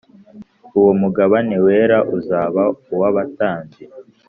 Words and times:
Uwo 0.77 0.91
mugabane 1.01 1.55
wera 1.65 1.97
uzaba 2.17 2.63
uw 2.93 3.01
abatambyi 3.09 3.83